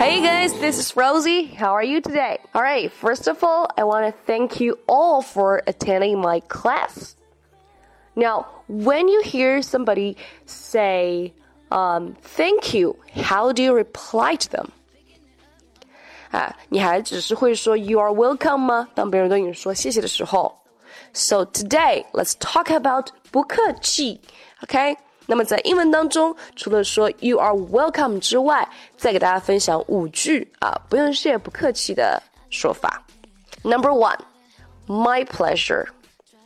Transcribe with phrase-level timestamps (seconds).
[0.00, 1.46] Hey guys, this is Rosie.
[1.46, 2.38] How are you today?
[2.54, 7.16] All right, first of all, I want to thank you all for attending my class.
[8.14, 11.32] Now, when you hear somebody say
[11.70, 14.70] um, thank you, how do you reply to them?
[16.32, 18.88] 啊，你还只是会说 you are welcome 吗？
[18.94, 20.58] 当别人对你说谢谢的时候。
[21.12, 24.20] So today, let's talk about 不客气，
[24.62, 24.96] OK？
[25.26, 33.04] 那么在英文当中，除了说 you are welcome 之外，再给大家分享五句啊，不用谢、不客气的说法。
[33.62, 34.18] Number one,
[34.86, 35.86] my pleasure,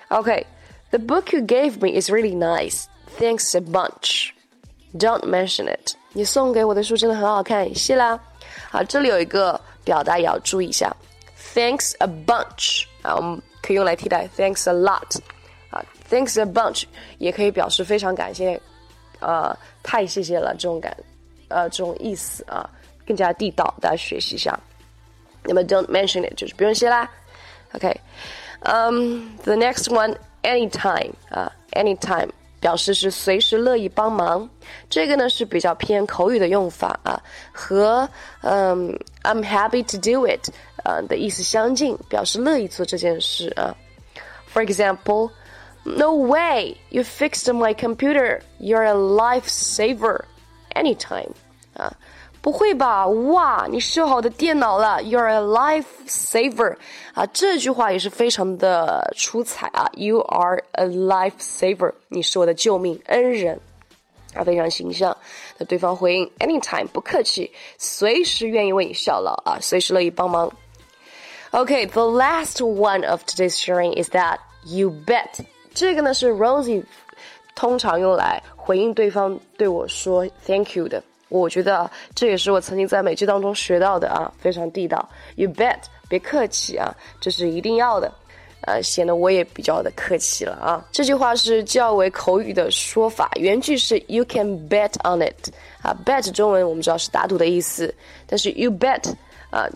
[0.10, 0.44] Okay,
[0.90, 2.86] the book you gave me is really nice.
[3.20, 4.32] Thanks a bunch.
[4.98, 5.94] Don't mention it.
[6.14, 8.20] 你送给我的书真的很好看，谢啦。
[8.72, 10.96] 啊，这里有一个表达也要注意一下，
[11.54, 15.18] Thanks a bunch 啊，我们可以用来替代 Thanks a lot
[15.70, 16.84] 啊，Thanks a bunch
[17.18, 18.60] 也可以表示非常感谢，
[19.20, 20.96] 呃，太谢谢了这种感，
[21.50, 22.70] 呃，这种意思啊。
[23.06, 24.56] 更加地道，大家学习一下。
[25.44, 27.10] 那么 don't mention it 就是不用谢啦。
[27.74, 27.92] OK，
[28.60, 32.30] 嗯、um,，the next one anytime 啊、uh,，anytime
[32.64, 34.50] 表示是随时乐意帮忙。
[34.90, 37.22] 这个呢是比较偏口语的用法啊，
[37.52, 38.10] 和
[38.42, 40.50] 嗯、um, I'm happy to do it
[40.84, 43.76] 啊、uh, 的意思相近，表示乐意做这件事啊。
[44.54, 45.32] For example.
[45.86, 46.76] No way!
[46.90, 48.42] You fixed my computer.
[48.60, 50.26] You're a lifesaver.
[50.76, 51.32] Anytime.
[51.74, 51.96] 啊，
[52.44, 53.06] 不会吧？
[53.06, 56.78] 哇，你修好的电脑了，You're a lifesaver
[57.14, 57.26] 啊！
[57.28, 59.90] 这句话也是非常的出彩啊！
[59.94, 63.60] You are a lifesaver，你是我的救命恩人
[64.34, 65.16] 啊，非常形象。
[65.58, 70.50] 那对方回应，anytime，不客气，随时愿意为你效劳啊，随时乐意帮忙。
[71.52, 75.42] Okay，the last one of today's sharing is that you bet。
[75.74, 76.86] 这个呢是 Rosie
[77.54, 81.04] 通常用来回应对方对我说 Thank you 的。
[81.29, 85.09] 我觉得这也是我曾经在美剧当中学到的啊，非常地道。
[85.37, 88.13] You bet，别客气啊，这是一定要的，
[88.63, 90.85] 呃，显得我也比较的客气了啊。
[90.93, 95.53] 这句话是较为口语的说法，原句是 You can bet on it
[95.83, 97.93] 啊，bet 中文我们知道是打赌的意思，
[98.27, 99.13] 但是 You bet
[99.51, 99.67] 啊，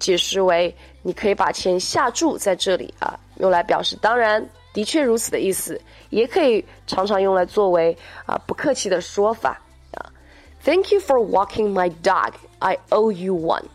[0.00, 9.60] 解释为你可以把钱下注在这里啊，用来表示当然的确如此的意思，也可以常常用来作为啊不客气的说法。
[10.63, 12.33] Thank you for walking my dog.
[12.59, 13.65] I owe you one.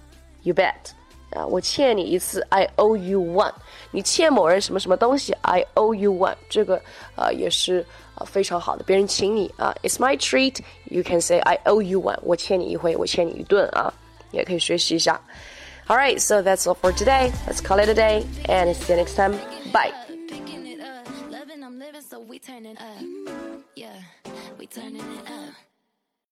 [0.42, 0.92] You bet.
[1.31, 3.53] 啊，我欠你一次，I owe you one。
[3.91, 6.36] 你欠某人什么什么东西，I owe you one。
[6.48, 6.80] 这个
[7.16, 7.84] 呃也是
[8.15, 12.18] 呃非常好的，别人请你啊，It's my treat。You can say I owe you one。
[12.22, 13.92] 我欠你一回，我欠你一顿啊，
[14.30, 15.21] 也可以学习一下。
[15.89, 17.33] All right, so that's all for today.
[17.48, 19.34] Let's call it a day and see you next time.
[19.72, 19.92] Bye.
[22.09, 23.03] So we turning up,
[23.74, 23.89] yeah,
[24.59, 25.67] we turning it up.